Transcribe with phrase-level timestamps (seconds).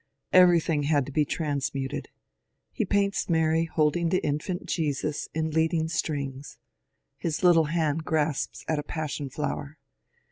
[0.33, 2.09] Everything had to be transmuted.
[2.71, 6.57] He paints Maiy holding the infant Jesus in leading strings;
[7.19, 9.77] his little hand grasps at a passion flower.